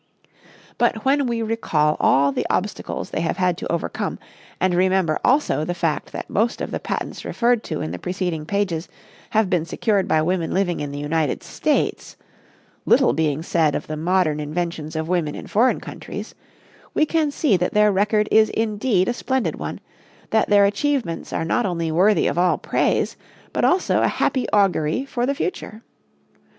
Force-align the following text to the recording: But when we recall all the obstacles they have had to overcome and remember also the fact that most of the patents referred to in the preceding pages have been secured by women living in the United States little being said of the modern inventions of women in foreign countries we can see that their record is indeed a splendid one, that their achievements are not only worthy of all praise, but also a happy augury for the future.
But 0.79 1.05
when 1.05 1.27
we 1.27 1.43
recall 1.43 1.95
all 1.99 2.31
the 2.31 2.47
obstacles 2.49 3.11
they 3.11 3.21
have 3.21 3.37
had 3.37 3.55
to 3.59 3.71
overcome 3.71 4.17
and 4.59 4.73
remember 4.73 5.19
also 5.23 5.63
the 5.63 5.75
fact 5.75 6.11
that 6.11 6.27
most 6.27 6.59
of 6.59 6.71
the 6.71 6.79
patents 6.79 7.23
referred 7.23 7.63
to 7.65 7.81
in 7.81 7.91
the 7.91 7.99
preceding 7.99 8.47
pages 8.47 8.89
have 9.29 9.47
been 9.47 9.63
secured 9.63 10.07
by 10.07 10.23
women 10.23 10.55
living 10.55 10.79
in 10.79 10.91
the 10.91 10.97
United 10.97 11.43
States 11.43 12.17
little 12.83 13.13
being 13.13 13.43
said 13.43 13.75
of 13.75 13.85
the 13.85 13.95
modern 13.95 14.39
inventions 14.39 14.95
of 14.95 15.07
women 15.07 15.35
in 15.35 15.45
foreign 15.45 15.79
countries 15.79 16.33
we 16.95 17.05
can 17.05 17.29
see 17.29 17.55
that 17.55 17.75
their 17.75 17.91
record 17.91 18.27
is 18.31 18.49
indeed 18.49 19.07
a 19.07 19.13
splendid 19.13 19.57
one, 19.57 19.79
that 20.31 20.49
their 20.49 20.65
achievements 20.65 21.31
are 21.31 21.45
not 21.45 21.63
only 21.63 21.91
worthy 21.91 22.25
of 22.25 22.39
all 22.39 22.57
praise, 22.57 23.15
but 23.53 23.63
also 23.63 24.01
a 24.01 24.07
happy 24.07 24.49
augury 24.49 25.05
for 25.05 25.27
the 25.27 25.35
future. 25.35 25.83